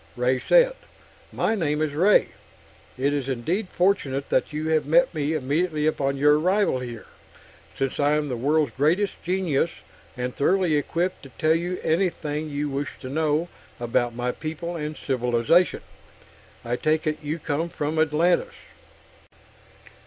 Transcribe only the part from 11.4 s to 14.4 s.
you anything you wish to know about my